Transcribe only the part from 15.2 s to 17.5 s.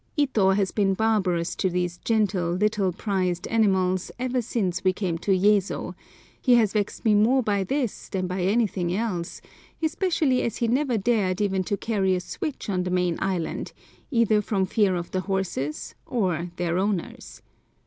horses or their owners.